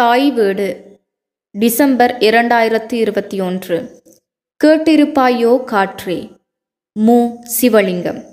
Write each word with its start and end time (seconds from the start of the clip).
தாய் 0.00 0.30
வீடு. 0.30 0.98
டிசம்பர் 1.50 2.16
இரண்டாயிரத்து 2.18 2.92
இருபத்தி 2.92 3.40
ஒன்று. 3.40 4.02
கேட்டிருப்பாயோ 4.64 5.64
காற்றே. 5.64 6.30
மு. 6.92 7.28
சிவலிங்கம். 7.60 8.24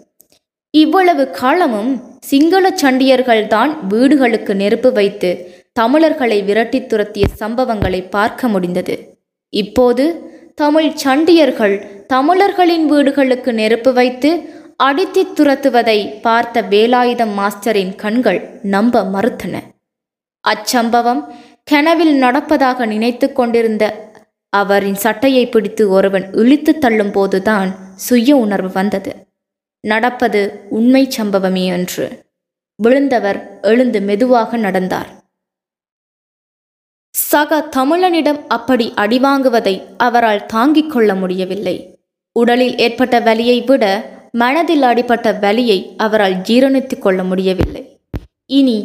இவ்வளவு 0.71 1.29
காலமும் 1.29 2.01
சிங்கள 2.19 2.69
சண்டியர்கள்தான் 2.69 3.79
வீடுகளுக்கு 3.87 4.55
நெருப்பு 4.55 4.91
வைத்து 4.91 5.29
தமிழர்களை 5.73 6.41
விரட்டி 6.41 6.85
துரத்திய 6.85 7.25
சம்பவங்களை 7.39 8.09
பார்க்க 8.09 8.47
முடிந்தது. 8.47 9.17
இப்போது 9.49 10.31
தமிழ் 10.55 10.93
சண்டியர்கள் 10.93 12.05
தமிழர்களின் 12.05 12.85
வீடுகளுக்கு 12.85 13.53
நெருப்பு 13.53 13.93
வைத்து 13.93 14.49
அடித்து 14.77 15.23
துரத்துவதை 15.23 16.21
பார்த்த 16.21 16.61
வேலாயுதம் 16.61 17.33
மாஸ்டரின் 17.33 17.95
கண்கள் 17.95 18.59
நம்ப 18.61 19.03
மறுத்தன. 19.03 19.59
அச்சம்பவம் 20.47 21.21
கனவில் 21.63 22.21
நடப்பதாக 22.23 22.85
நினைத்து 22.85 23.33
கொண்டிருந்த 23.33 24.11
அவரின் 24.49 24.95
சட்டையை 24.95 25.49
பிடித்து 25.49 25.89
ஒருவன் 25.89 26.33
இழுத்து 26.33 26.77
தள்ளும் 26.77 27.11
போதுதான் 27.11 27.75
சுய 27.95 28.35
உணர்வு 28.35 28.71
வந்தது. 28.71 29.15
நடப்பது 29.79 30.67
உண்மை 30.69 31.07
சம்பவமே 31.17 31.65
என்று. 31.65 32.25
விழுந்தவர் 32.75 33.59
எழுந்து 33.61 34.01
மெதுவாக 34.01 34.57
நடந்தார். 34.57 35.07
சக 37.11 37.69
தமிழனிடம் 37.75 38.45
அப்படி 38.47 38.93
அடிவாங்குவதை 38.95 39.83
அவரால் 39.97 40.45
தாங்கிக் 40.45 40.91
கொள்ள 40.91 41.15
முடியவில்லை. 41.15 41.99
உடலில் 42.31 42.77
ஏற்பட்ட 42.77 43.19
வலியை 43.19 43.61
விட 43.61 44.09
மனதில் 44.31 44.81
அடிபட்ட 44.81 45.31
வலியை 45.31 45.93
அவரால் 45.97 46.33
ஜீரணித்துக் 46.33 46.99
கொள்ள 46.99 47.23
முடியவில்லை. 47.23 47.99
இனி 48.45 48.77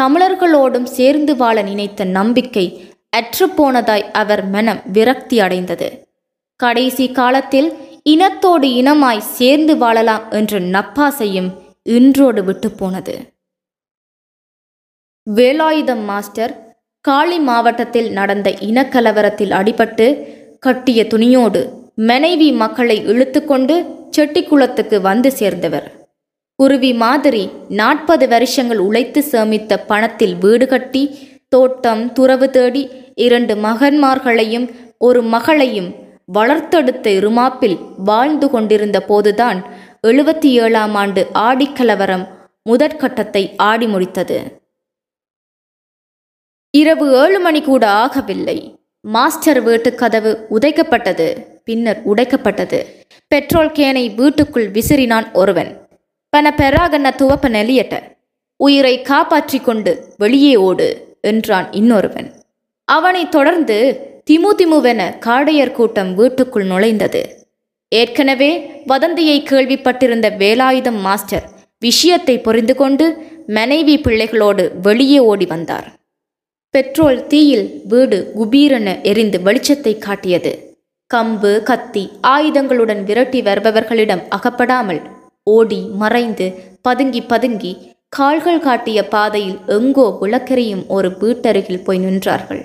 தமிழர்களோடும் 0.00 0.88
சேர்ந்து 0.96 1.36
வாழ 1.36 1.62
நினைத்த 1.62 2.04
நம்பிக்கை 2.04 2.64
அற்றுப்போனதாய் 3.16 4.10
அவர் 4.12 4.42
மனம் 4.48 4.80
விரக்தி 4.92 5.40
அடைந்தது. 5.40 5.88
கடைசி 6.56 7.06
காலத்தில் 7.12 7.68
இனத்தோடு 8.10 8.66
இனமாய் 8.80 9.28
சேர்ந்து 9.38 9.76
வாழலாம் 9.76 10.30
என்ற 10.30 10.60
நப்பாசையும் 10.60 11.50
இன்றோடு 11.82 12.44
விட்டு 12.44 12.70
போனது. 12.70 13.14
வேலாயுதம் 15.26 16.04
மாஸ்டர் 16.04 16.54
காளி 17.00 17.38
மாவட்டத்தில் 17.38 18.10
நடந்த 18.10 18.50
இனக்கலவரத்தில் 18.50 19.50
அடிபட்டு 19.50 20.06
கட்டிய 20.58 21.02
துணியோடு 21.02 21.62
மனைவி 21.94 22.52
மக்களை 22.52 22.96
இழுத்துக்கொண்டு 23.06 23.74
செட்டிக்குளத்துக்கு 24.16 25.00
வந்து 25.00 25.32
சேர்ந்தவர். 25.32 26.05
குருவி 26.56 26.92
மாதிரி 26.92 27.50
நாற்பது 27.68 28.28
வருஷங்கள் 28.28 28.78
உழைத்து 28.78 29.24
சேமித்த 29.30 29.76
பணத்தில் 29.86 30.36
வீடு 30.36 30.66
கட்டி 30.66 31.18
தோட்டம் 31.48 32.12
துறவு 32.12 32.50
தேடி 32.50 32.90
இரண்டு 33.14 33.54
மகன்மார்களையும் 33.54 34.74
ஒரு 34.98 35.22
மகளையும் 35.22 35.94
வளர்த்தெடுத்த 36.34 37.06
இருமாப்பில் 37.06 37.78
வாழ்ந்து 37.96 38.50
கொண்டிருந்த 38.50 39.00
போதுதான் 39.00 39.64
எழுபத்தி 40.06 40.44
ஏழாம் 40.44 40.94
ஆண்டு 40.94 41.26
ஆடிக்கலவரம் 41.34 42.28
முதற்கட்டத்தை 42.70 43.52
ஆடி 43.56 43.86
முடித்தது. 43.86 44.60
இரவு 46.70 47.24
ஏழு 47.24 47.40
மணி 47.40 47.62
கூட 47.62 47.90
ஆகவில்லை. 47.90 48.74
மாஸ்டர் 49.00 49.62
வீட்டு 49.62 49.94
கதவு 49.94 50.46
உதைக்கப்பட்டது. 50.50 51.46
பின்னர் 51.64 52.08
உடைக்கப்பட்டது. 52.08 52.86
பெட்ரோல் 53.28 53.70
கேனை 53.70 54.14
வீட்டுக்குள் 54.14 54.70
விசிறினான் 54.70 55.32
ஒருவன். 55.32 55.85
பன 56.36 56.50
பெறாகன்ன 56.54 57.08
துவப்ப 57.18 57.48
நெலியட்ட. 57.48 57.94
உயிரை 58.56 59.02
காப்பாற்றி 59.02 59.58
கொண்டு 59.60 60.14
வெளியே 60.16 60.56
ஓடு 60.56 61.16
என்றான் 61.20 61.72
இன்னொருவன். 61.72 62.32
அவனைத் 62.84 63.30
தொடர்ந்து 63.30 63.78
திமு 64.30 64.50
திமுவென 64.58 65.00
காடையர் 65.26 65.72
கூட்டம் 65.72 66.14
வீட்டுக்குள் 66.14 66.66
நுழைந்தது. 66.66 67.22
ஏற்கனவே 67.88 68.82
வதந்தியை 68.86 69.42
கேள்விப்பட்டிருந்த 69.42 70.26
வேலாயுதம் 70.38 71.00
மாஸ்டர் 71.00 71.48
விஷயத்தை 71.78 72.40
புரிந்து 72.40 72.74
கொண்டு 72.74 73.06
மனைவி 73.46 73.98
பிள்ளைகளோடு 73.98 74.72
வெளியே 74.82 75.18
ஓடி 75.18 75.46
வந்தார். 75.46 75.92
பெட்ரோல் 76.70 77.26
தீயில் 77.26 77.82
வீடு 77.88 78.32
குபீரென 78.38 79.02
எரிந்து 79.02 79.38
வெளிச்சத்தை 79.38 79.98
காட்டியது. 79.98 80.52
கம்பு 81.14 81.62
கத்தி 81.62 82.10
ஆயுதங்களுடன் 82.22 83.04
விரட்டி 83.04 83.40
வருபவர்களிடம் 83.40 84.24
அகப்படாமல் 84.28 85.00
ஓடி 85.46 85.80
மறைந்து 86.00 86.46
பதுங்கி 86.88 87.20
பதுங்கி 87.22 87.72
கால்கள் 88.08 88.60
காட்டிய 88.60 88.98
பாதையில் 89.08 89.58
எங்கோ 89.66 90.06
விளக்கெறியும் 90.20 90.86
ஒரு 90.86 91.08
வீட்டருகில் 91.20 91.84
போய் 91.84 92.00
நின்றார்கள். 92.06 92.62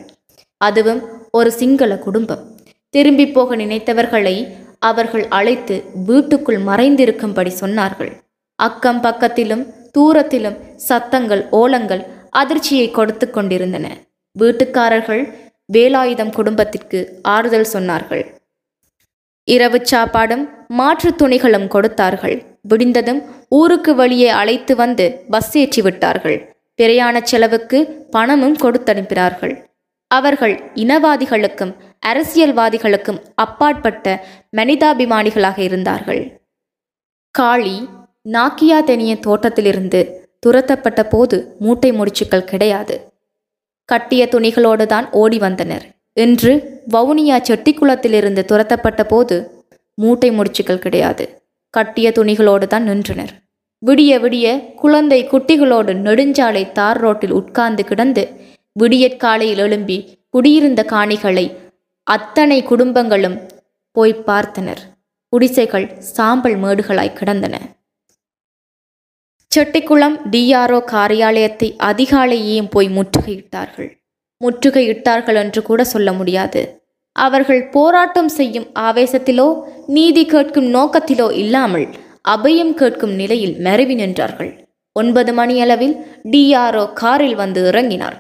அதுவும் 0.58 1.02
ஒரு 1.32 1.50
சிங்கள 1.52 1.92
குடும்பம். 1.98 2.44
திரும்பி 2.90 3.26
போக 3.28 3.56
நினைத்தவர்களை 3.56 4.36
அவர்கள் 4.80 5.26
அழைத்து 5.28 5.76
வீட்டுக்குள் 6.08 6.60
மறைந்திருக்கும்படி 6.70 7.52
சொன்னார்கள். 7.60 8.12
அக்கம் 8.60 9.02
பக்கத்திலும் 9.02 9.64
தூரத்திலும் 9.98 10.58
சத்தங்கள் 10.88 11.44
ஓலங்கள் 11.52 12.04
அதிர்ச்சியை 12.42 12.88
கொடுத்து 12.92 13.30
கொண்டிருந்தன. 13.30 13.88
வீட்டுக்காரர்கள் 14.36 15.24
வேலாயுதம் 15.74 16.34
குடும்பத்திற்கு 16.34 17.00
ஆறுதல் 17.36 17.72
சொன்னார்கள். 17.74 18.24
இரவு 19.48 19.80
சாப்பாடும் 19.92 20.44
மாற்றுத் 20.80 21.20
துணிகளும் 21.22 21.68
கொடுத்தார்கள். 21.68 22.36
விடிந்ததும் 22.62 23.22
ஊருக்கு 23.50 23.92
வெளியே 23.96 24.30
அழைத்து 24.30 24.74
வந்து 24.76 25.06
பஸ் 25.30 25.54
ஏற்றி 25.58 25.82
விட்டார்கள். 25.82 26.38
பிரயாண 26.76 27.16
செலவுக்கு 27.22 27.80
பணமும் 28.12 28.58
கொடுத்தனுப்பினார்கள். 28.64 29.54
அவர்கள் 30.12 30.56
இனவாதிகளுக்கும் 30.76 31.74
அரசியல்வாதிகளுக்கும் 32.06 33.20
அப்பாற்பட்ட 33.36 34.06
மனிதாபிமானிகளாக 34.58 35.58
இருந்தார்கள். 35.60 36.24
காளி 37.36 37.78
நாக்கியா 38.30 38.80
தெனிய 38.84 39.14
தோட்டத்திலிருந்து 39.16 40.00
துரத்தப்பட்ட 40.46 41.02
போது 41.04 41.38
மூட்டை 41.60 41.92
முடிச்சுக்கள் 41.92 42.50
கிடையாது. 42.52 42.96
கட்டிய 43.90 44.24
துணிகளோடு 44.26 44.86
தான் 44.86 45.08
ஓடி 45.12 45.38
வந்தனர் 45.38 45.86
இன்று 46.18 46.54
வவுனியா 46.92 47.38
செட்டிக்குளத்திலிருந்து 47.48 48.42
துரத்தப்பட்ட 48.52 49.02
போது 49.04 49.36
மூட்டை 50.02 50.30
முடிச்சுக்கள் 50.38 50.84
கிடையாது. 50.86 51.26
கட்டிய 51.74 52.08
துணிகளோடு 52.18 52.66
தான் 52.74 52.88
நின்றனர். 52.90 53.34
விடிய 53.84 54.12
விடிய 54.24 54.48
குழந்தை 54.82 55.20
குட்டிகளோடு 55.32 55.92
நெடுஞ்சாலை 56.06 56.64
தார் 56.78 57.00
ரோட்டில் 57.04 57.36
உட்கார்ந்து 57.40 57.84
கிடந்து 57.92 58.24
விடியற்காலையில் 58.76 59.62
எழும்பி 59.66 59.98
குடியிருந்த 60.36 60.82
காணிகளை 60.92 61.46
அத்தனை 62.08 62.58
குடும்பங்களும் 62.70 63.38
போய் 63.96 64.14
பார்த்தனர். 64.28 64.82
குடிசைகள் 65.34 65.88
சாம்பல் 66.16 66.58
மேடுகளாய் 66.64 67.18
கிடந்தன. 67.20 67.56
செட்டிக்குளம் 69.52 70.16
டிஆர்ஓ 70.34 70.80
காரியாலயத்தை 70.94 71.70
அதிகாலையேயும் 71.90 72.70
போய் 72.74 72.90
முற்றுகையிட்டார்கள். 72.98 73.90
முற்றுகையிட்டார்கள் 74.42 75.40
என்று 75.44 75.62
கூட 75.70 75.82
சொல்ல 75.94 76.10
முடியாது. 76.20 76.62
அவர்கள் 77.16 77.62
போராட்டம் 77.70 78.32
செய்யும் 78.38 78.68
ஆவேசத்திலோ 78.80 79.48
நீதி 79.96 80.24
கேட்கும் 80.26 80.68
நோக்கத்திலோ 80.76 81.28
இல்லாமல் 81.42 81.86
அபயம் 82.34 82.74
கேட்கும் 82.80 83.14
நிலையில் 83.22 83.56
மறைவி 83.66 83.96
நின்றார்கள். 83.96 84.52
ஒன்பது 84.96 85.32
மணியளவில் 85.40 85.96
டிஆர்ஓ 86.32 86.84
காரில் 87.02 87.38
வந்து 87.42 87.62
இறங்கினார். 87.70 88.18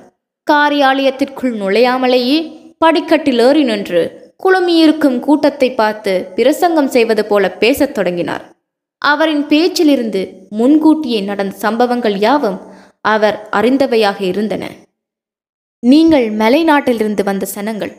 காரியாலயத்திற்குள் 0.47 1.53
நுழையாமலேயே 1.61 2.37
படிக்கட்டில் 2.77 3.41
ஏறி 3.47 3.63
நின்று 3.63 4.01
குழுமியிருக்கும் 4.43 5.17
கூட்டத்தை 5.19 5.69
பார்த்து 5.81 6.13
பிரசங்கம் 6.35 6.91
செய்வது 6.95 7.25
போல 7.25 7.51
பேசத் 7.63 7.95
தொடங்கினார். 7.97 8.43
அவரின் 9.01 9.43
பேச்சிலிருந்து 9.51 10.21
முன்கூட்டியே 10.59 11.19
நடந்த 11.29 11.55
சம்பவங்கள் 11.65 12.17
யாவும் 12.27 12.59
அவர் 13.13 13.37
அறிந்தவையாக 13.59 14.19
இருந்தன. 14.31 14.63
நீங்கள் 15.83 16.27
மலைநாட்டிலிருந்து 16.41 17.23
வந்த 17.29 17.45
சனங்கள் 17.55 17.93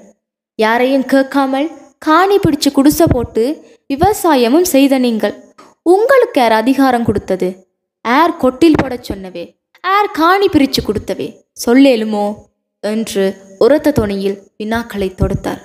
யாரையும் 0.59 1.07
கேட்காமல் 1.13 1.69
காணி 2.05 2.37
பிடிச்சு 2.37 2.73
குடிசை 2.73 3.07
போட்டு 3.11 3.43
விவசாயமும் 3.89 4.71
செய்த 4.75 4.99
நீங்கள். 4.99 5.35
உங்களுக்கு 5.83 6.41
யார் 6.41 6.53
அதிகாரம் 6.53 7.05
கொடுத்தது? 7.05 7.49
ஏர் 8.05 8.37
கொட்டில் 8.37 8.79
போட 8.83 8.95
சொன்னவே? 9.09 9.45
ஏர் 9.93 10.11
காணி 10.13 10.49
பிரித்து 10.49 10.83
கொடுத்தவே? 10.83 11.47
சொல்லேலுமோ? 11.67 12.35
என்று 12.81 13.25
உரத்த 13.59 13.91
துணியில் 13.91 14.39
வினாக்களை 14.59 15.09
தொடுத்தார். 15.15 15.61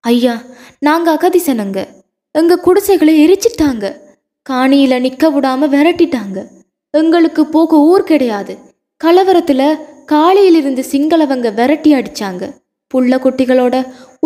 ஐயா 0.00 0.42
நாங்கள் 0.78 1.16
அகதிசனங்க. 1.16 1.86
எங்கள் 2.30 2.60
குடிசைகளை 2.60 3.14
எரிச்சிட்டாங்க. 3.24 3.96
காணியில் 4.50 5.00
நிற்க 5.00 5.30
விடாமல் 5.30 5.70
விரட்டிட்டாங்க. 5.70 6.38
எங்களுக்கு 6.90 7.46
போக 7.46 7.76
ஊர் 7.76 8.04
கிடையாது. 8.04 8.58
கலவரத்தில் 9.04 9.78
காலையிலிருந்து 10.06 10.84
சிங்களவங்க 10.92 11.54
விரட்டி 11.54 11.94
அடிச்சாங்க. 11.94 12.44
புள்ள 12.94 13.14
குட்டிகளோட 13.24 13.76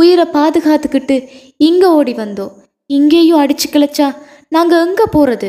உயிரை 0.01 0.27
பாதுகாத்துக்கிட்டு 0.37 1.19
இங்கே 1.69 1.91
ஓடி 1.99 2.15
வந்தோம் 2.23 2.55
இங்கேயும் 2.91 3.41
அடிச்சு 3.43 3.69
கிளச்சா 3.75 4.09
நாங்கள் 4.57 4.83
எங்கே 4.87 5.07
போகிறது 5.15 5.49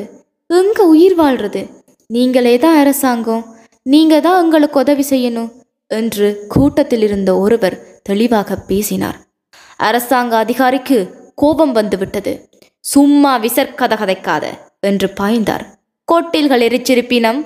எங்கே 0.50 0.84
உயிர் 0.94 1.16
வாழ்றது? 1.20 1.62
நீங்களே 2.10 2.54
தான் 2.64 2.78
அரசாங்கம். 2.82 3.44
நீங்கள் 3.86 4.24
தான் 4.26 4.40
எங்களுக்கு 4.44 4.78
உதவி 4.84 5.04
செய்யணும் 5.10 5.50
என்று 5.92 6.28
கூட்டத்தில் 6.54 7.04
இருந்த 7.08 7.32
ஒருவர் 7.44 7.76
தெளிவாக 8.10 8.58
பேசினார். 8.70 9.18
அரசாங்க 9.88 10.34
அதிகாரிக்கு 10.44 10.98
கோபம் 11.42 11.74
வந்துவிட்டது. 11.80 12.34
சும்மா 12.86 13.34
விசற்கத 13.44 13.94
கதைக்காத 14.02 14.46
என்று 14.90 15.08
பாய்ந்தார். 15.20 15.66
கோட்டில்கள் 16.08 16.66
எரிச்சிருப்பினம் 16.68 17.40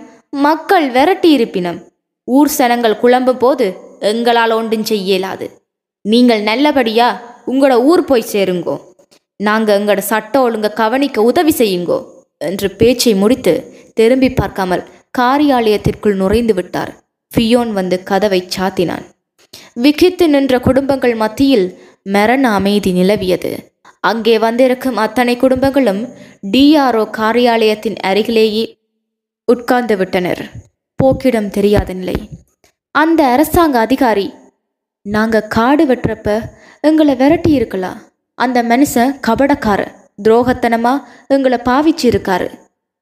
மக்கள் 0.46 0.88
விரட்டி 0.98 1.32
இருப்பினம் 1.38 1.80
ஊர் 2.28 2.52
சனங்கள் 2.58 3.02
குழம்பும் 3.04 3.42
போது 3.44 3.66
எங்களால் 4.12 4.56
ஒன்றும் 4.60 4.88
செய்யலாது. 4.92 5.46
நீங்கள் 6.12 6.42
நல்லபடியா 6.50 7.08
உங்களோட 7.52 7.76
ஊர் 7.92 8.04
போய் 8.10 8.32
சேருங்கோ. 8.32 8.76
நாங்கள் 9.40 9.78
எங்களோட 9.80 10.02
சட்ட 10.12 10.34
ஒழுங்க 10.46 10.70
கவனிக்க 10.82 11.24
உதவி 11.30 11.54
செய்யுங்கோ 11.62 12.00
என்று 12.50 12.68
பேச்சை 12.80 13.14
முடித்து 13.22 13.54
திரும்பி 14.00 14.30
பார்க்காமல் 14.40 14.84
காரியாலயத்திற்குள் 15.20 16.20
நுழைந்து 16.22 16.54
விட்டார். 16.54 16.92
ஃபியோன் 17.32 17.72
வந்து 17.80 17.98
கதவை 18.10 18.42
சாத்தினான். 18.56 19.06
விகித்து 19.84 20.26
நின்ற 20.34 20.54
குடும்பங்கள் 20.60 21.16
மத்தியில் 21.24 21.68
மரண 22.16 22.44
அமைதி 22.60 22.92
நிலவியது. 22.92 23.52
அங்கே 24.10 24.36
வந்திருக்கும் 24.46 24.98
அத்தனை 25.06 25.34
குடும்பங்களும் 25.38 26.02
டிஆர்ஓ 26.54 27.04
காரியாலயத்தின் 27.20 27.98
அருகிலேயே 28.10 28.64
உட்கார்ந்து 29.48 29.98
விட்டனர். 29.98 30.42
போக்கிடம் 31.00 31.50
தெரியாத 31.58 31.90
நிலை. 31.94 32.18
அந்த 32.96 33.22
அரசாங்க 33.36 33.78
அதிகாரி 33.80 34.28
நாங்கள் 35.06 35.48
காடு 35.48 35.84
வெட்டுறப்ப 35.86 36.36
எங்களை 36.80 37.14
விரட்டி 37.16 37.52
இருக்கலாம் 37.52 37.98
அந்த 38.38 38.58
மனுஷன் 38.64 39.12
கபடக்கார 39.28 39.82
துரோகத்தனமாக 40.26 41.04
எங்களை 41.28 41.58
பாவிச்சு 41.66 42.06
இருக்காரு 42.12 42.48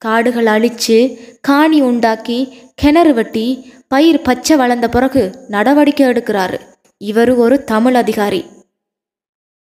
காடுகள் 0.02 0.46
அழித்து 0.46 0.98
காணி 1.42 1.80
உண்டாக்கி 1.82 2.38
கிணறு 2.76 3.14
வெட்டி 3.14 3.46
பயிர் 3.88 4.20
பச்சை 4.22 4.56
வளர்ந்த 4.58 4.88
பிறகு 4.90 5.24
நடவடிக்கை 5.48 6.06
எடுக்கிறாரு. 6.08 6.58
இவரு 7.02 7.34
ஒரு 7.36 7.56
தமிழ் 7.64 7.96
அதிகாரி. 7.96 8.42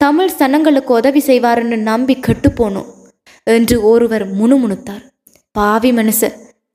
தமிழ் 0.01 0.31
சனங்களுக்கு 0.39 0.91
உதவி 0.99 1.21
செய்வாருன்னு 1.27 1.77
நம்பி 1.89 2.15
கெட்டு 2.19 2.49
போனோம் 2.49 2.89
என்று 3.47 3.75
ஒருவர் 3.91 4.25
முணுமுணுத்தார். 4.39 5.03
பாவி 5.51 5.91
மனுஷ 5.91 6.21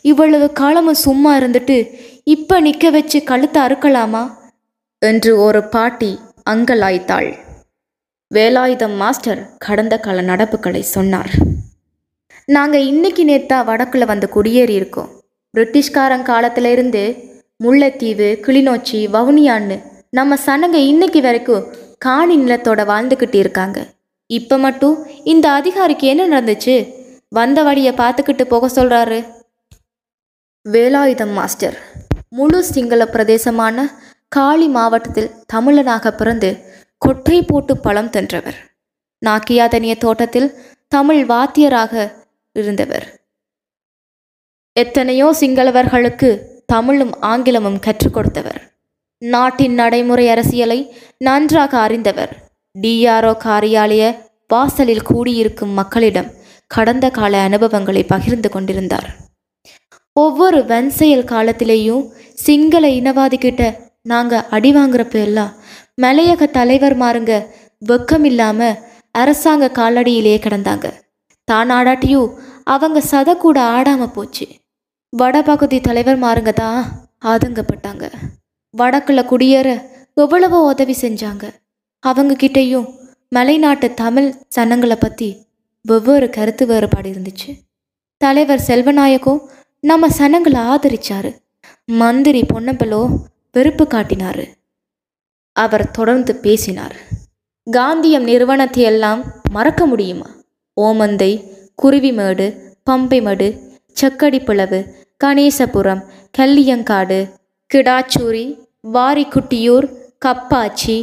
இவ்வளவு 0.05 0.47
காலமும் 0.53 1.03
சும்மா 1.07 1.33
இருந்துட்டு 1.39 1.77
இப்போ 2.35 2.57
நிற்க 2.61 2.91
வச்சு 2.91 3.19
கழுத்தை 3.23 3.61
அறுக்கலாமா? 3.63 4.23
என்று 5.09 5.31
ஒரு 5.45 5.61
பாட்டி 5.73 6.11
அங்கலாய்த்தாள். 6.51 7.29
வேலாயுதம் 8.31 8.95
மாஸ்டர் 9.01 9.41
கடந்த 9.65 9.95
கால 10.05 10.19
நடப்புகளை 10.29 10.83
சொன்னார். 10.93 11.33
நாங்கள் 12.49 12.87
இன்னைக்கு 12.91 13.23
நேத்தா 13.31 13.59
வடக்குல 13.71 14.07
வந்து 14.11 14.27
குடியேறி 14.35 14.75
இருக்கோம் 14.81 15.11
பிரிட்டிஷ்காரன் 15.55 16.25
காலத்துலேருந்து 16.31 17.03
முல்லைத்தீவு 17.65 18.29
கிளிநொச்சி 18.47 19.01
வவுனியான்னு 19.17 19.77
நம்ம 20.19 20.39
சனங்க 20.47 20.79
இன்னைக்கு 20.93 21.21
வரைக்கும் 21.27 21.67
காணி 22.07 22.37
நிலத்தோட 22.37 22.81
வாழ்ந்துக்கிட்டு 22.93 23.39
இருக்காங்க. 23.43 23.79
இப்போ 24.31 24.57
மட்டும் 24.59 24.97
இந்த 25.33 25.47
அதிகாரிக்கு 25.59 26.07
என்ன 26.13 26.25
நடந்துச்சு? 26.35 26.77
வந்த 27.39 27.59
வழியை 27.69 27.95
பார்த்துக்கிட்டு 28.01 28.45
போக 28.53 28.69
சொல்கிறாரு 28.79 29.21
வேலாயுதம் 30.67 31.37
மாஸ்டர் 31.39 31.79
முழு 32.39 32.61
சிங்கள 32.75 33.03
பிரதேசமான 33.15 33.79
காளி 34.35 34.69
மாவட்டத்தில் 34.69 35.35
தமிழனாக 35.53 36.11
பிறந்து 36.11 36.51
கொட்டை 36.99 37.43
போட்டு 37.43 37.79
பழம் 37.79 38.11
தென்றவர். 38.11 38.59
நாக்கியாதனிய 39.27 39.95
தோட்டத்தில் 39.97 40.49
தமிழ் 40.89 41.23
வாத்தியராக 41.29 42.13
இருந்தவர். 42.53 43.07
எத்தனையோ 44.73 45.27
சிங்களவர்களுக்கு 45.41 46.29
தமிழும் 46.67 47.13
ஆங்கிலமும் 47.21 47.79
கற்றுக் 47.79 48.13
கொடுத்தவர். 48.13 48.61
நாட்டின் 49.19 49.75
நடைமுறை 49.75 50.29
அரசியலை 50.29 50.79
நன்றாக 51.19 51.79
அறிந்தவர். 51.79 52.33
டிஆர்ஓ 52.83 53.33
காரியாலய 53.45 54.05
வாசலில் 54.49 55.07
கூடியிருக்கும் 55.11 55.77
மக்களிடம் 55.81 56.31
கடந்த 56.67 57.07
கால 57.11 57.43
அனுபவங்களை 57.43 58.05
பகிர்ந்து 58.05 58.49
கொண்டிருந்தார். 58.51 59.09
ஒவ்வொரு 60.13 60.65
வன்செயல் 60.65 61.25
காலத்திலேயும் 61.25 62.05
சிங்கள 62.35 62.89
இனவாதிகிட்ட 62.89 63.63
நாங்கள் 64.07 64.47
அடி 64.57 64.71
வாங்குறப்ப 64.77 65.17
எல்லாம் 65.27 65.55
மலையக 66.05 66.47
தலைவர் 66.57 66.97
மாறுங்க 67.03 67.33
வெக்கம் 67.83 68.27
இல்லாமல் 68.31 68.79
அரசாங்க 69.15 69.65
காலடியிலேயே 69.79 70.39
கிடந்தாங்க. 70.45 70.87
தான் 71.49 71.71
ஆடாட்டியும் 71.77 72.31
அவங்க 72.75 72.99
சத 73.11 73.31
கூட 73.45 73.59
ஆடாமல் 73.77 74.15
போச்சு. 74.17 74.47
வடபகுதி 75.13 75.79
தலைவர் 75.89 76.19
மாறுங்க 76.25 76.53
தான் 76.63 76.81
ஆதங்கப்பட்டாங்க. 77.33 78.05
வடக்கில் 78.75 79.29
குடியேற 79.31 79.69
எவ்வளவோ 80.23 80.59
உதவி 80.71 80.95
செஞ்சாங்க. 81.05 81.45
அவங்க 82.05 82.33
கிட்டேயும் 82.43 82.89
மலைநாட்டு 83.33 83.89
தமிழ் 84.03 84.29
சனங்களை 84.57 84.97
பற்றி 85.01 85.29
வெவ்வேறு 85.85 86.27
கருத்து 86.37 86.65
வேறுபாடு 86.71 87.09
இருந்துச்சு. 87.13 87.51
தலைவர் 88.21 88.67
செல்வநாயகம் 88.69 89.41
நம்ம 89.85 90.09
சனங்களை 90.19 90.61
ஆதரிச்சாரு. 90.73 91.31
மந்திரி 92.03 92.43
பொன்னம்பலோ 92.53 93.03
வெறுப்பு 93.55 93.87
காட்டினார். 93.87 94.45
அவர் 95.53 95.91
தொடர்ந்து 95.91 96.35
பேசினார். 96.35 96.97
காந்தியம் 97.71 98.23
நிறுவனத்தை 98.23 98.83
எல்லாம் 98.83 99.25
மறக்க 99.51 99.87
முடியுமா? 99.87 100.31
ஓமந்தை 100.81 101.33
குருவிமேடு 101.83 102.47
பம்பைமடு 102.91 103.59
செக்கடிப்புளவு 104.01 104.79
கணேசபுரம் 105.25 106.03
கல்லியங்காடு 106.39 107.33
கிடாச்சூரி 107.75 108.59
வாரிக்குட்டியூர் 108.93 109.87
கப்பாச்சி 110.27 110.97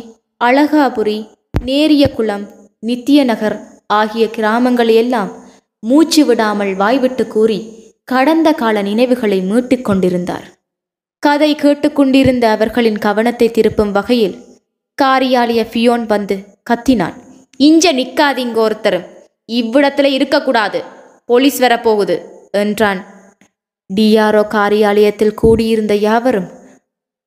அழகாபுரி 0.43 1.27
நேரியகுளம் 1.61 2.49
நித்தியநகர் 2.81 3.57
ஆகிய 3.87 4.25
கிராமங்களையெல்லாம் 4.25 5.31
மூச்சு 5.79 6.25
விடாமல் 6.25 6.75
வாய்விட்டு 6.75 7.27
கூறி 7.27 7.59
கடந்த 8.03 8.51
கால 8.53 8.81
நினைவுகளை 8.81 9.41
மீட்டுக் 9.41 9.85
கொண்டிருந்தார். 9.85 10.60
கதை 11.23 11.55
கேட்டுக்கொண்டிருந்த 11.55 12.49
அவர்களின் 12.49 12.97
கவனத்தை 12.97 13.47
திருப்பும் 13.49 13.91
வகையில் 13.91 14.37
காரியாலய 15.01 15.61
ஃபியோன் 15.71 16.05
வந்து 16.05 16.35
கத்தினான். 16.69 17.15
இஞ்ச 17.59 17.83
நிற்காதீங்க 17.93 18.55
ஒருத்தரும். 18.55 19.05
இவ்விடத்துல 19.49 20.09
இருக்கக்கூடாது. 20.17 20.83
போலீஸ் 21.25 21.61
வரப்போகுது 21.61 22.15
என்றான். 22.51 23.01
டிஆர்ஓ 23.89 24.43
காரியாலயத்தில் 24.47 25.33
கூடியிருந்த 25.33 25.95
யாவரும் 25.95 26.49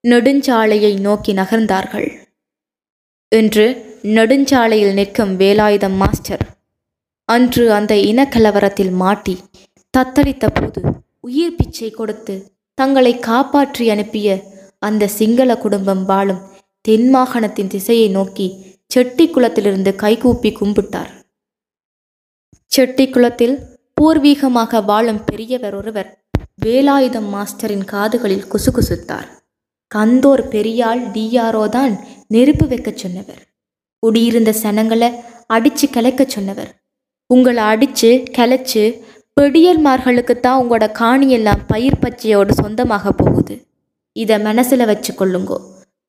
நெடுஞ்சாலையை 0.04 1.00
நோக்கி 1.00 1.32
நகர்ந்தார்கள். 1.32 2.08
இன்று 3.32 3.66
நெடுஞ்சாலையில் 4.16 4.92
நிற்கும் 4.92 5.38
வேலாயுதம் 5.38 5.96
மாஸ்டர் 5.96 6.44
அன்று 7.28 7.72
அந்த 7.72 7.94
இனக்கலவரத்தில் 7.94 8.92
மாட்டி 8.92 9.36
தத்தளித்த 9.94 10.46
போது 10.48 10.80
உயிர் 11.20 11.56
பிச்சை 11.56 11.90
கொடுத்து 11.90 12.34
தங்களை 12.78 13.18
காப்பாற்றி 13.18 13.84
அனுப்பிய 13.90 14.28
அந்த 14.78 15.08
சிங்கள 15.08 15.50
குடும்பம் 15.56 16.04
வாழும் 16.04 16.40
தென்மாகாணத்தின் 16.88 17.70
திசையை 17.74 18.08
நோக்கி 18.08 18.46
செட்டி 18.86 19.24
குளத்திலிருந்து 19.28 19.90
கைகூப்பி 19.94 20.50
கும்பிட்டார். 20.50 21.12
செட்டி 22.66 23.06
குளத்தில் 23.10 23.54
பூர்வீகமாக 23.96 24.82
வாழும் 24.84 25.22
பெரியவர் 25.24 25.74
ஒருவர் 25.74 26.10
வேலாயுதம் 26.64 27.28
மாஸ்டரின் 27.34 27.84
காதுகளில் 27.84 28.50
குசுகுசுத்தார். 28.52 29.28
கந்தோர் 29.90 30.44
பெரியாள் 30.52 31.02
டிஆர்ஓ 31.14 31.64
தான் 31.68 31.94
நெருப்பு 32.28 32.66
வைக்கச் 32.68 33.00
சொன்னவர். 33.02 33.42
குடியிருந்த 34.02 34.50
சனங்களை 34.62 35.10
அடிச்சு 35.52 35.86
கலைக்கச் 35.96 36.34
சொன்னவர். 36.36 36.70
உங்களை 37.30 37.62
அடிச்சு 37.64 38.10
கிளைச்சு 38.36 38.84
பெடியல்மார்களுக்கு 39.40 40.40
தான் 40.40 40.62
உங்களோட 40.62 40.84
காணியெல்லாம் 40.92 41.62
பயிர் 41.66 41.98
பச்சையோடு 41.98 42.54
சொந்தமாக 42.54 43.12
போகுது. 43.12 43.66
இதை 44.12 44.40
மனசில் 44.40 44.86
வச்சு 44.86 45.12
கொள்ளுங்கோ. 45.12 45.58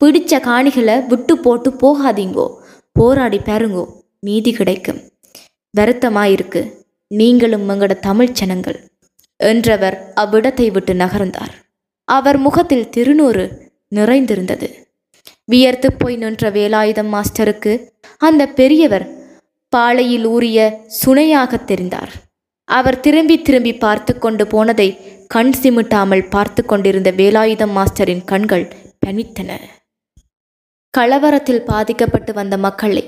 பிடிச்ச 0.04 0.40
காணிகளை 0.40 1.06
விட்டு 1.08 1.38
போட்டு 1.38 1.70
போகாதீங்கோ. 1.72 2.56
போராடி 2.92 3.38
பெறுங்கோ 3.38 3.86
நீதி 4.20 4.54
கிடைக்கும். 4.54 5.02
வருத்தமாக 5.72 6.30
இருக்கு. 6.30 6.86
நீங்களும் 7.08 7.70
எங்களோட 7.70 8.00
தமிழ் 8.00 8.32
ஜனங்கள். 8.32 8.80
என்றவர் 9.38 10.14
அவ்விடத்தை 10.16 10.72
விட்டு 10.72 10.94
நகர்ந்தார். 10.94 11.54
அவர் 12.04 12.38
முகத்தில் 12.38 12.90
திருநூறு 12.90 13.72
நிறைந்திருந்தது. 13.88 14.88
வியர்த்து 15.46 15.94
போய் 15.94 16.16
நின்ற 16.16 16.52
வேலாயுதம் 16.52 17.14
மாஸ்டருக்கு 17.14 17.90
அந்த 18.18 18.46
பெரியவர் 18.46 19.10
பாளையில் 19.70 20.26
ஊறிய 20.26 20.82
சுனையாகத் 21.06 21.68
தெரிந்தார். 21.68 22.14
அவர் 22.68 23.00
திரும்பி 23.00 23.36
திரும்பி 23.42 23.74
பார்த்து 23.78 24.14
கொண்டு 24.18 24.44
போனதை 24.48 24.88
கண் 25.28 25.54
சிமிட்டாமல் 25.62 26.30
பார்த்து 26.30 26.62
கொண்டிருந்த 26.66 27.10
வேலாயுதம் 27.12 27.74
மாஸ்டரின் 27.78 28.24
கண்கள் 28.26 28.66
பனித்தன. 29.06 29.52
கலவரத்தில் 30.94 31.64
பாதிக்கப்பட்டு 31.64 32.32
வந்த 32.34 32.56
மக்களை 32.58 33.04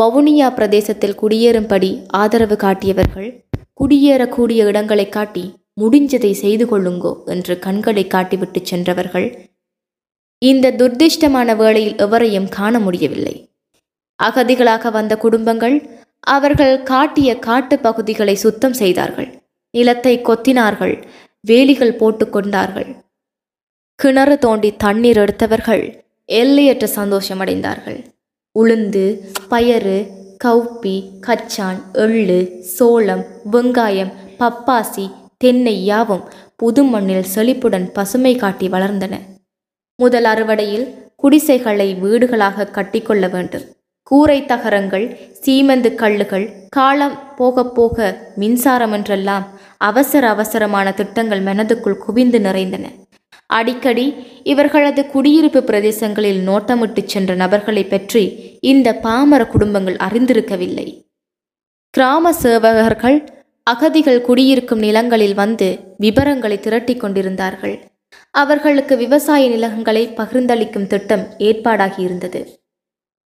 வவுனியா 0.00 0.48
பிரதேசத்தில் 0.54 1.18
குடியேறும்படி 1.22 1.90
ஆதரவு 2.20 2.56
காட்டியவர்கள் 2.56 3.30
குடியேறக்கூடிய 3.80 4.66
இடங்களை 4.70 5.06
காட்டி 5.08 5.44
முடிஞ்சதை 5.80 6.30
செய்து 6.42 6.64
கொள்ளுங்கோ 6.66 7.12
என்று 7.26 7.54
கண்களை 7.58 8.04
காட்டிவிட்டு 8.06 8.60
சென்றவர்கள் 8.62 9.26
இந்த 10.42 10.72
துர்திஷ்டமான 10.80 11.56
வேளையில் 11.56 11.96
எவரையும் 11.96 12.48
காண 12.48 12.78
முடியவில்லை. 12.78 13.34
அகதிகளாக 14.18 14.90
வந்த 14.90 15.14
குடும்பங்கள் 15.16 15.76
அவர்கள் 16.24 16.82
காட்டிய 16.82 17.38
காட்டு 17.38 17.78
பகுதிகளை 17.78 18.34
சுத்தம் 18.34 18.72
செய்தார்கள். 18.72 19.42
நிலத்தை 19.70 20.18
கொத்தினார்கள். 20.18 21.04
வேலிகள் 21.40 21.96
போட்டு 21.96 22.28
கொண்டார்கள். 22.28 22.96
கிணறு 23.94 24.38
தோண்டி 24.38 24.76
தண்ணீர் 24.76 25.16
எடுத்தவர்கள் 25.16 26.04
எல்லையற்ற 26.24 26.88
சந்தோஷமடைந்தார்கள். 26.96 28.04
உளுந்து 28.58 29.20
பயறு 29.50 30.08
கவுப்பி 30.44 31.10
கச்சான் 31.20 31.92
எள்ளு 31.92 32.60
சோளம் 32.60 33.24
வெங்காயம் 33.52 34.12
பப்பாசி 34.38 35.10
தென்னை 35.36 35.84
யாவும் 35.84 36.24
புது 36.56 36.84
மண்ணில் 36.84 37.30
செழிப்புடன் 37.34 37.92
பசுமை 37.92 38.36
காட்டி 38.36 38.68
வளர்ந்தன. 38.68 39.18
முதல் 39.96 40.24
அறுவடையில் 40.24 40.94
குடிசைகளை 41.16 41.94
வீடுகளாக 42.02 42.70
கட்டிக்கொள்ள 42.70 43.28
வேண்டும். 43.28 43.73
கூரை 44.10 44.38
தகரங்கள் 44.44 45.06
சீமெந்து 45.44 45.90
கல்லுகள் 45.94 46.44
காலம் 46.68 47.14
போக 47.36 47.64
போக 47.76 48.06
மின்சாரம் 48.36 48.92
என்றெல்லாம் 48.92 49.44
அவசர 49.88 50.24
அவசரமான 50.28 50.86
திட்டங்கள் 50.92 51.42
மனதுக்குள் 51.42 52.02
குவிந்து 52.04 52.38
நிறைந்தன. 52.40 52.86
அடிக்கடி 53.46 54.04
இவர்களது 54.42 55.02
குடியிருப்பு 55.06 55.60
பிரதேசங்களில் 55.60 56.40
நோட்டமிட்டு 56.48 57.02
சென்ற 57.04 57.34
நபர்களை 57.34 57.84
பற்றி 57.84 58.22
இந்த 58.60 58.88
பாமர 59.06 59.42
குடும்பங்கள் 59.46 59.98
அறிந்திருக்கவில்லை. 60.06 60.86
கிராம 61.90 62.32
சேவகர்கள் 62.42 63.18
அகதிகள் 63.66 64.20
குடியிருக்கும் 64.20 64.78
நிலங்களில் 64.78 65.36
வந்து 65.42 65.68
விபரங்களை 65.98 66.58
திரட்டி 66.60 66.96
கொண்டிருந்தார்கள். 66.96 67.76
அவர்களுக்கு 68.34 68.96
விவசாய 68.96 69.48
நிலங்களை 69.48 70.04
பகிர்ந்தளிக்கும் 70.16 70.86
திட்டம் 70.86 71.24
ஏற்பாடாகியிருந்தது 71.38 72.42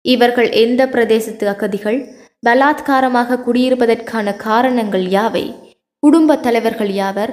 இவர்கள் 0.05 0.51
எந்த 0.51 0.87
பிரதேசத்து 0.87 1.45
அகதிகள்? 1.45 1.99
பலாத்காரமாக 2.47 3.39
குடியிருப்பதற்கான 3.47 4.37
காரணங்கள் 4.37 5.07
யாவை? 5.09 5.45
குடும்ப 6.03 6.37
தலைவர்கள் 6.37 6.93
யாவர்? 6.93 7.33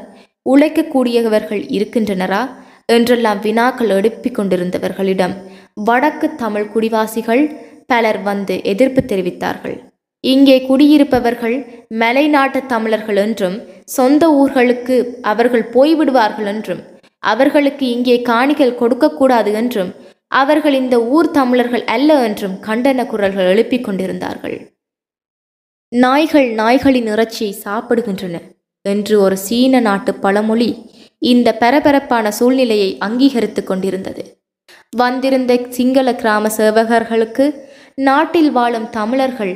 உழைக்கக்கூடியவர்கள் 0.49 1.63
இருக்கின்றனரா? 1.75 2.43
என்றெல்லாம் 2.85 3.39
வினாக்கள் 3.39 3.89
எழுப்பிக் 3.89 4.37
கொண்டிருந்தவர்களிடம் 4.37 5.35
வடக்கு 5.73 6.35
தமிழ் 6.35 6.71
குடிவாசிகள் 6.73 7.43
பலர் 7.85 8.19
வந்து 8.21 8.55
எதிர்ப்பு 8.63 9.01
தெரிவித்தார்கள். 9.01 9.77
இங்கே 10.23 10.57
குடியிருப்பவர்கள் 10.67 11.55
மலைநாட்டு 11.93 12.59
தமிழர்கள் 12.65 13.15
என்றும் 13.15 13.57
சொந்த 13.83 14.23
ஊர்களுக்கு 14.31 14.95
அவர்கள் 15.21 15.65
போய்விடுவார்கள் 15.73 16.45
என்றும் 16.45 16.81
அவர்களுக்கு 17.23 17.85
இங்கே 17.89 18.21
காணிகள் 18.21 18.75
கொடுக்கக்கூடாது 18.75 19.51
என்றும் 19.53 19.91
அவர்கள் 20.35 20.73
இந்த 20.73 20.95
ஊர் 21.07 21.29
தமிழர்கள் 21.31 21.83
அல்ல 21.95 22.09
என்றும் 22.27 22.55
கண்டன 22.67 23.05
குரல்கள் 23.05 23.49
எழுப்பிக் 23.51 23.83
கொண்டிருந்தார்கள் 23.83 24.57
நாய்கள் 25.91 26.47
நாய்களின் 26.53 27.09
இறைச்சியை 27.13 27.53
சாப்பிடுகின்றன 27.63 28.35
என்று 28.85 29.15
ஒரு 29.19 29.37
சீன 29.37 29.79
நாட்டு 29.79 30.11
பழமொழி 30.15 30.69
இந்த 31.21 31.49
பரபரப்பான 31.53 32.31
சூழ்நிலையை 32.31 32.89
அங்கீகரித்து 32.99 33.61
கொண்டிருந்தது. 33.63 34.23
வந்திருந்த 34.97 35.53
சிங்கள 35.69 36.07
கிராம 36.15 36.49
சேவகர்களுக்கு 36.57 37.45
நாட்டில் 37.97 38.51
வாழும் 38.51 38.89
தமிழர்கள் 38.89 39.53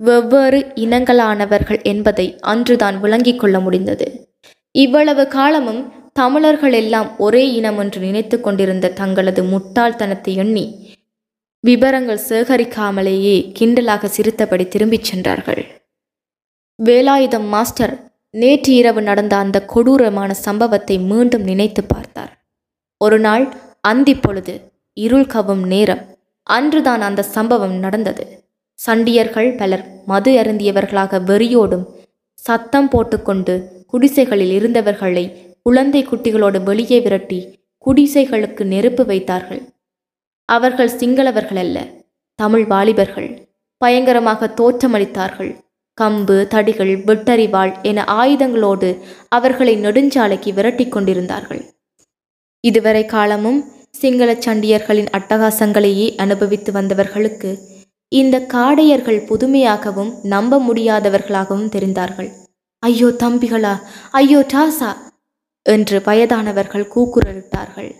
வெவ்வேறு 0.00 0.60
இனங்களானவர்கள் 0.74 1.80
என்பதை 1.82 2.26
அன்றுதான் 2.52 2.96
விளங்கிக் 3.00 3.40
கொள்ள 3.40 3.56
முடிந்தது. 3.60 4.06
இவ்வளவு 4.74 5.24
காலமும் 5.28 5.82
தமிழர்கள் 6.12 6.74
எல்லாம் 6.80 7.08
ஒரே 7.16 7.42
இனம் 7.58 7.78
என்று 7.78 7.98
நினைத்து 8.00 8.36
கொண்டிருந்த 8.40 8.92
தங்களது 9.00 9.42
முட்டாள்தனத்தை 9.42 10.32
எண்ணி 10.34 10.64
விபரங்கள் 11.64 12.24
சேகரிக்காமலேயே 12.28 13.36
கிண்டலாக 13.58 14.08
சிரித்தபடி 14.14 14.64
திரும்பிச் 14.68 15.08
சென்றார்கள். 15.10 15.62
வேலாயுதம் 16.78 17.46
மாஸ்டர் 17.54 17.94
நேற்று 18.34 18.72
இரவு 18.74 19.00
நடந்த 19.02 19.34
அந்த 19.36 19.58
கொடூரமான 19.64 20.30
சம்பவத்தை 20.46 20.96
மீண்டும் 21.10 21.44
நினைத்து 21.50 21.82
பார்த்தார். 21.84 22.32
ஒரு 23.00 23.18
நாள் 23.18 23.44
அந்தி 23.90 24.14
பொழுது 24.14 24.54
இருள் 24.96 25.28
கவும் 25.34 25.64
நேரம் 25.66 26.02
அன்றுதான் 26.46 27.02
அந்த 27.08 27.26
சம்பவம் 27.34 27.76
நடந்தது. 27.78 28.24
சண்டியர்கள் 28.78 29.50
பலர் 29.60 29.84
மது 30.06 30.30
அருந்தியவர்களாக 30.42 31.20
வெறியோடும் 31.30 31.86
சத்தம் 32.38 32.88
போட்டுக்கொண்டு 32.88 33.54
குடிசைகளில் 33.92 34.52
இருந்தவர்களை 34.58 35.24
குழந்தை 35.62 36.00
குட்டிகளோடு 36.06 36.62
வெளியே 36.62 37.00
விரட்டி 37.00 37.40
குடிசைகளுக்கு 37.86 38.64
நெருப்பு 38.64 39.04
வைத்தார்கள். 39.06 39.62
அவர்கள் 40.48 40.96
சிங்களவர்கள் 41.00 41.60
அல்ல 41.64 41.78
தமிழ் 42.38 42.64
வாலிபர்கள். 42.66 43.28
பயங்கரமாக 43.80 44.48
தோற்றமளித்தார்கள். 44.60 45.52
கம்பு 45.98 46.36
தடிகள் 46.54 46.92
வெட்டறிவாள் 47.08 47.72
என 47.82 48.04
ஆயுதங்களோடு 48.20 48.90
அவர்களை 49.28 49.74
நெடுஞ்சாலைக்கு 49.76 50.50
விரட்டிக் 50.58 50.94
கொண்டிருந்தார்கள். 50.94 51.62
இதுவரை 52.64 53.04
காலமும் 53.06 53.60
சிங்கள 54.00 54.32
சண்டியர்களின் 54.46 55.10
அட்டகாசங்களையே 55.18 56.06
அனுபவித்து 56.16 56.72
வந்தவர்களுக்கு 56.72 57.50
இந்த 58.12 58.36
காடையர்கள் 58.54 59.26
புதுமையாகவும் 59.26 60.12
நம்ப 60.22 60.60
முடியாதவர்களாகவும் 60.68 61.68
தெரிந்தார்கள். 61.68 62.30
ஐயோ 62.82 63.08
தம்பிகளா 63.22 63.72
ஐயோ 64.10 64.38
டாசா 64.52 64.90
என்று 65.66 65.96
வயதானவர்கள் 66.04 66.86
கூக்குரலிட்டார்கள். 66.94 67.90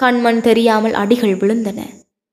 கண்மண் 0.00 0.40
தெரியாமல் 0.40 0.94
அடிகள் 0.94 1.34
விழுந்தன. 1.34 1.80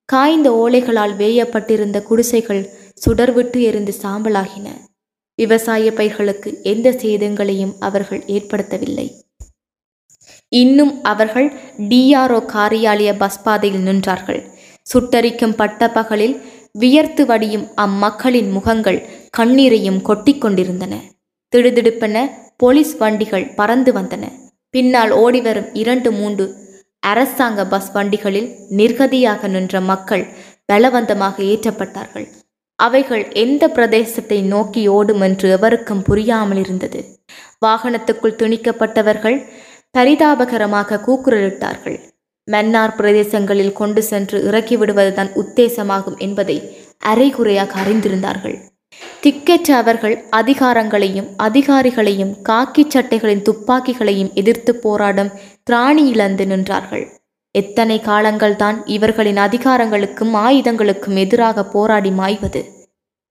காய்ந்த 0.06 0.50
ஓலைகளால் 0.62 1.15
வேயப்பட்டிருந்த 1.15 1.98
குடிசைகள் 2.03 2.62
சுடர்விட்டு 3.06 3.60
எரிந்து 3.62 3.94
சாம்பலாகின. 4.03 4.68
விவசாய 5.39 5.91
பயிர்களுக்கு 5.91 6.50
எந்த 6.63 6.88
சேதங்களையும் 7.03 7.75
அவர்கள் 7.79 8.24
ஏற்படுத்தவில்லை. 8.27 9.08
இன்னும் 10.51 10.94
அவர்கள் 11.03 11.48
டிஆர்ஓ 11.89 12.39
காரியாலய 12.56 13.12
பஸ் 13.18 13.44
பாதையில் 13.44 13.86
நின்றார்கள். 13.86 14.41
சுட்டரிக்கும் 14.82 15.56
பட்ட 15.56 15.91
பகலில் 15.91 16.36
வியர்த்து 16.72 17.24
வடியும் 17.25 17.70
அம்மக்களின் 17.75 18.50
முகங்கள் 18.51 19.00
கண்ணீரையும் 19.38 20.03
கொட்டிக்கொண்டிருந்தன. 20.10 20.96
திடுதிடுப்பென 21.53 22.18
போலீஸ் 22.58 22.98
வண்டிகள் 22.98 23.53
பறந்து 23.56 23.91
வந்தன. 23.94 24.25
பின்னால் 24.70 25.12
ஓடிவரும் 25.12 25.70
இரண்டு 25.74 26.12
மூன்று 26.12 26.46
அரசாங்க 27.00 27.65
பஸ் 27.65 27.91
வண்டிகளில் 27.91 28.50
நிர்கதியாக 28.77 29.48
நின்ற 29.48 29.82
மக்கள் 29.82 30.25
பலவந்தமாக 30.65 31.36
ஏற்றப்பட்டார்கள். 31.44 32.27
அவைகள் 32.75 33.24
எந்த 33.32 33.63
பிரதேசத்தை 33.68 34.41
நோக்கி 34.41 34.88
ஓடும் 34.88 35.22
என்று 35.22 35.50
எவருக்கும் 35.50 36.03
புரியாமல் 36.03 36.58
இருந்தது. 36.58 37.00
வாகனத்துக்குள் 37.65 38.39
துணிக்கப்பட்டவர்கள் 38.41 39.38
பரிதாபகரமாக 39.98 41.01
கூக்குரலிட்டார்கள். 41.08 41.98
மன்னார் 42.48 42.96
பிரதேசங்களில் 42.96 43.74
கொண்டு 43.74 44.01
சென்று 44.03 44.38
இறக்கிவிடுவதுதான் 44.51 45.32
உத்தேசமாகும் 45.36 46.18
என்பதை 46.18 46.58
அரைகுறையாக 47.00 47.79
அறிந்திருந்தார்கள். 47.84 48.58
திக்கற்ற 49.24 49.72
அவர்கள் 49.72 50.27
அதிகாரங்களையும் 50.31 51.29
அதிகாரிகளையும் 51.43 52.41
காக்கி 52.41 52.88
சட்டைகளின் 52.88 53.41
துப்பாக்கிகளையும் 53.41 54.34
எதிர்த்து 54.34 54.75
போராடும் 54.75 55.31
திராணி 55.69 56.05
இழந்து 56.05 56.46
நின்றார்கள். 56.46 57.05
எத்தனை 57.51 58.01
காலங்கள்தான் 58.05 58.77
இவர்களின் 58.86 59.38
அதிகாரங்களுக்கும் 59.38 60.34
ஆயுதங்களுக்கும் 60.34 61.15
எதிராக 61.15 61.65
போராடி 61.65 62.12
மாய்வது? 62.12 62.62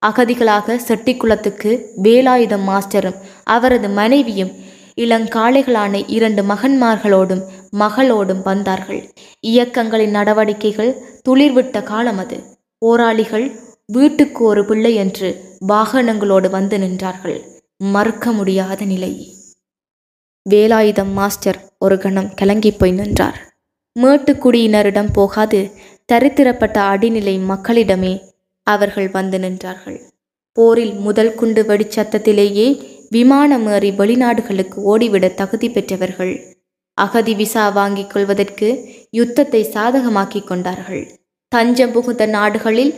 அகதிகளாக 0.07 0.79
செட்டிக்குளத்துக்கு 0.89 1.71
வேலாயுதம் 2.03 2.67
மாஸ்டரும் 2.67 3.21
அவரது 3.45 3.89
மனைவியும் 3.89 4.53
இளங்காளைகளான 4.97 6.05
இரண்டு 6.07 6.43
மகன்மார்களோடும் 6.43 7.43
மகளோடும் 7.79 8.43
வந்தார்கள். 8.43 9.11
இயக்கங்களின் 9.41 10.11
நடவடிக்கைகள் 10.11 10.93
துளிர்விட்ட 11.29 11.83
காலம் 11.83 12.19
அது 12.19 12.39
போராளிகள் 12.79 13.47
வீட்டுக்கு 13.93 14.45
ஒரு 14.45 14.65
பிள்ளை 14.65 14.95
என்று 14.95 15.29
வாகனங்களோடு 15.69 16.51
வந்து 16.51 16.79
நின்றார்கள். 16.79 17.39
மறுக்க 17.77 18.33
முடியாத 18.33 18.85
நிலை. 18.85 19.35
வேலாயுதம் 20.51 21.13
மாஸ்டர் 21.13 21.59
ஒரு 21.79 21.99
கணம் 21.99 22.35
கலங்கி 22.35 22.71
போய் 22.71 22.93
நின்றார். 22.93 23.39
மேட்டுக்குடியினரிடம் 24.01 25.13
போகாது 25.13 25.71
தரித்திரப்பட்ட 26.13 26.77
அடிநிலை 26.93 27.35
மக்களிடமே 27.41 28.21
அவர்கள் 28.63 29.09
வந்து 29.09 29.39
நின்றார்கள். 29.39 29.99
போரில் 30.53 30.95
முதல் 30.95 31.35
குண்டு 31.35 31.63
வெடிச்சத்தத்திலேயே 31.63 32.85
விமானம் 33.11 33.67
ஏறி 33.67 33.91
வெளிநாடுகளுக்கு 33.91 34.79
ஓடிவிட 34.87 35.35
தகுதி 35.35 35.71
பெற்றவர்கள். 35.71 36.57
அகதி 36.95 37.35
விசா 37.35 37.69
வாங்கிக் 37.69 38.11
கொள்வதற்கு 38.11 38.69
யுத்தத்தை 39.11 39.65
சாதகமாக்கிக் 39.65 40.47
கொண்டார்கள். 40.47 41.05
தஞ்சம் 41.49 41.93
புகுந்த 41.93 42.27
நாடுகளில் 42.27 42.95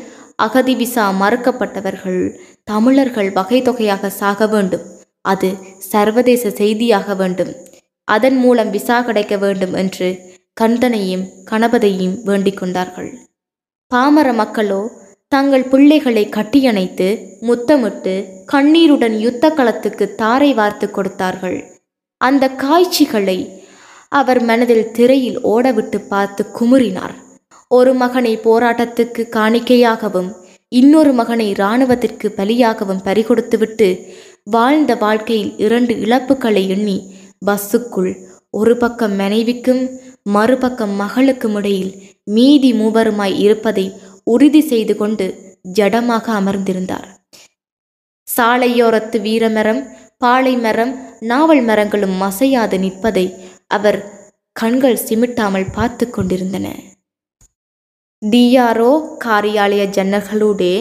அகதி 0.46 0.74
விசா 0.80 1.04
மறுக்கப்பட்டவர்கள் 1.22 2.22
தமிழர்கள் 2.70 3.30
வகை 3.38 3.58
தொகையாக 3.68 4.10
சாக 4.20 4.46
வேண்டும். 4.54 4.84
அது 5.32 5.48
சர்வதேச 5.92 6.50
செய்தியாக 6.60 7.14
வேண்டும். 7.20 7.52
அதன் 8.08 8.38
மூலம் 8.42 8.70
விசா 8.76 8.98
கிடைக்க 9.08 9.34
வேண்டும் 9.44 9.74
என்று 9.82 10.08
கந்தனையும் 10.60 11.24
கணபதியையும் 11.50 12.16
வேண்டிக் 12.28 12.60
கொண்டார்கள். 12.60 13.10
பாமர 13.90 14.28
மக்களோ 14.40 14.80
தங்கள் 15.32 15.64
பிள்ளைகளை 15.72 16.24
கட்டியணைத்து 16.36 17.08
முத்தமிட்டு 17.48 18.14
கண்ணீருடன் 18.52 19.16
யுத்த 19.24 19.52
களத்துக்கு 19.58 20.06
தாரை 20.22 20.50
வார்த்து 20.54 20.86
கொடுத்தார்கள். 20.90 21.58
அந்த 22.20 22.44
காய்ச்சிகளை 22.62 23.38
அவர் 24.20 24.40
மனதில் 24.50 24.90
திரையில் 24.96 25.38
ஓடவிட்டு 25.44 25.98
பார்த்து 26.12 26.42
குமுறினார். 26.58 27.14
ஒரு 27.70 27.94
மகனை 27.94 28.32
போராட்டத்துக்கு 28.36 29.22
காணிக்கையாகவும் 29.36 30.30
இன்னொரு 30.72 31.12
மகனை 31.12 31.46
இராணுவத்திற்கு 31.54 32.26
பலியாகவும் 32.36 33.04
பறிகொடுத்துவிட்டு 33.06 33.88
வாழ்ந்த 34.44 34.94
வாழ்க்கையில் 34.94 35.52
இரண்டு 35.56 35.94
இழப்புகளை 35.94 36.68
எண்ணி 36.68 36.98
பஸ்ஸுக்குள் 37.46 38.12
ஒரு 38.50 38.74
பக்கம் 38.76 39.14
மனைவிக்கும் 39.16 39.82
மறுபக்கம் 40.22 40.94
மகளுக்கும் 40.96 41.56
இடையில் 41.56 41.92
மீதி 42.24 42.70
மூவருமாய் 42.72 43.36
இருப்பதை 43.36 43.86
உறுதி 44.24 44.60
செய்து 44.60 44.96
கொண்டு 44.96 45.26
ஜடமாக 45.78 46.26
அமர்ந்திருந்தார். 46.40 47.08
சாலையோரத்து 48.28 49.18
வீரமரம் 49.20 49.82
பாலை 50.18 50.54
மரம் 50.56 50.92
நாவல் 51.20 51.62
மரங்களும் 51.62 52.16
மசையாது 52.22 52.78
நிற்பதை 52.78 53.26
அவர் 53.68 53.98
கண்கள் 54.52 55.04
சிமிட்டாமல் 55.08 55.72
பார்த்து 55.72 56.10
கொண்டிருந்தன. 56.10 56.68
டிஆர்ஓ 58.22 58.90
காரியாலய 59.24 59.82
ஜன்னல்களூடே 59.96 60.72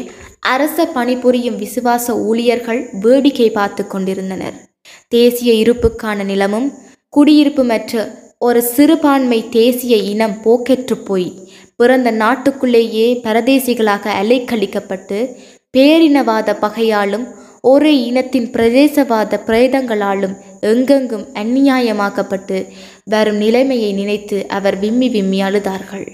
அரச 0.54 0.86
பணிபுரியும் 0.86 1.58
விசுவாச 1.58 2.16
ஊழியர்கள் 2.30 2.82
வேடிக்கை 3.02 3.48
பார்த்து 3.50 3.88
கொண்டிருந்தனர். 3.88 4.56
தேசிய 5.08 5.54
இருப்புக்கான 5.64 6.24
நிலமும் 6.24 6.68
குடியிருப்புமற்ற 7.18 8.04
ஒரு 8.38 8.62
சிறுபான்மை 8.62 9.40
தேசிய 9.50 9.96
இனம் 10.12 10.36
போக்கெற்று 10.44 10.98
போய் 11.06 11.30
பிறந்த 11.76 12.12
நாட்டுக்குள்ளேயே 12.12 13.08
பரதேசிகளாக 13.24 14.12
அலைக்கழிக்கப்பட்டு 14.22 15.20
பேரினவாத 15.78 16.58
பகையாலும் 16.62 17.26
ஒரே 17.62 18.04
இனத்தின் 18.04 18.52
பிரதேசவாத 18.52 19.42
பிரேதங்களாலும் 19.48 20.38
எங்கெங்கும் 20.62 21.28
அந்நியாயமாக்கப்பட்டு 21.34 22.58
வரும் 23.06 23.36
நிலைமையை 23.36 23.94
நினைத்து 23.94 24.48
அவர் 24.48 24.80
விம்மி 24.80 25.10
விம்மி 25.10 25.42
அழுதார்கள். 25.44 26.08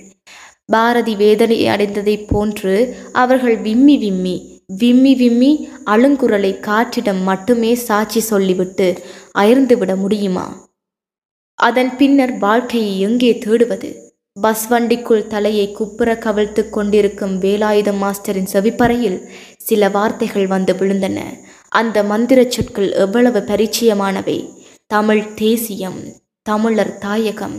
பாரதி 0.70 1.16
வேதனை 1.16 1.68
அடைந்ததைப் 1.68 2.28
போன்று 2.28 2.96
அவர்கள் 3.14 3.58
விம்மி 3.58 3.98
விம்மி 3.98 4.36
விம்மி 4.74 5.16
விம்மி 5.16 5.70
அழுங்குரலை 5.86 6.52
காற்றிடம் 6.60 7.24
மட்டுமே 7.24 7.76
சாட்சி 7.76 8.20
சொல்லிவிட்டு 8.20 8.88
அயர்ந்துவிட 9.38 9.96
முடியுமா? 9.96 10.46
அதன் 11.60 11.98
பின்னர் 11.98 12.38
வாழ்க்கையை 12.38 13.00
எங்கே 13.00 13.32
தேடுவது? 13.46 13.90
பஸ் 14.34 14.72
வண்டிக்குள் 14.72 15.28
தலையை 15.28 15.72
குப்புற 15.72 16.16
கவிழ்த்து 16.16 16.70
கொண்டிருக்கும் 16.70 17.42
வேலாயுதம் 17.42 17.98
மாஸ்டரின் 17.98 18.52
செவிப்பறையில் 18.54 19.20
சில 19.58 19.90
வார்த்தைகள் 19.90 20.48
வந்து 20.48 20.74
விழுந்தன. 20.74 21.20
அந்த 21.70 22.04
மந்திரச் 22.04 22.52
சொற்கள் 22.52 22.92
எவ்வளவு 22.92 23.40
பரிச்சயமானவை? 23.40 24.38
தமிழ் 24.88 25.34
தேசியம் 25.34 26.02
தமிழர் 26.42 26.98
தாயகம் 26.98 27.56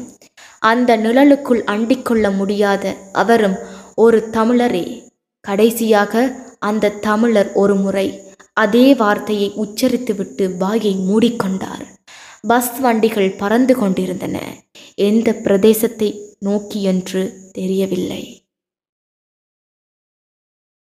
அந்த 0.68 0.96
நிழலுக்குள் 0.96 1.62
அண்டிக்கொள்ள 1.64 2.30
முடியாத 2.30 2.94
அவரும் 3.12 3.56
ஒரு 3.94 4.18
தமிழரே. 4.32 4.86
கடைசியாக 5.44 6.22
அந்த 6.58 6.94
தமிழர் 7.08 7.50
ஒரு 7.52 7.74
முறை 7.76 8.06
அதே 8.52 8.86
வார்த்தையை 8.94 9.48
உச்சரித்துவிட்டு 9.64 10.44
வாயை 10.58 10.92
மூடிக்கொண்டார். 11.08 11.84
பஸ் 12.42 12.74
வண்டிகள் 12.80 13.36
பறந்து 13.38 13.74
கொண்டிருந்தன. 13.76 14.36
எந்த 14.94 15.28
பிரதேசத்தை 15.44 16.10
நோக்கி 16.38 16.80
என்று 16.82 17.22
தெரியவில்லை. 17.52 18.22